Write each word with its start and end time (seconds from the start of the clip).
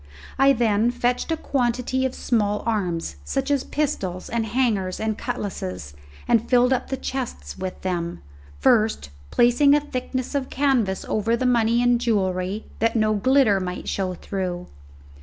I 0.39 0.53
then 0.53 0.89
fetched 0.89 1.31
a 1.31 1.37
quantity 1.37 2.07
of 2.07 2.15
small 2.15 2.63
arms, 2.65 3.17
such 3.23 3.51
as 3.51 3.63
pistols 3.63 4.29
and 4.31 4.47
hangers 4.47 4.99
and 4.99 5.15
cutlasses, 5.15 5.93
and 6.27 6.49
filled 6.49 6.73
up 6.73 6.87
the 6.89 6.97
chests 6.97 7.55
with 7.59 7.79
them, 7.81 8.23
first 8.57 9.11
placing 9.29 9.75
a 9.75 9.79
thickness 9.79 10.33
of 10.33 10.49
canvas 10.49 11.05
over 11.07 11.37
the 11.37 11.45
money 11.45 11.83
and 11.83 12.01
jewellery, 12.01 12.65
that 12.79 12.95
no 12.95 13.13
glitter 13.13 13.59
might 13.59 13.87
show 13.87 14.15
through. 14.15 14.65